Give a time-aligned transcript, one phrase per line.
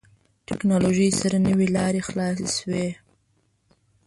[0.47, 2.87] ټکنالوژي سره نوې لارې خلاصې شوې.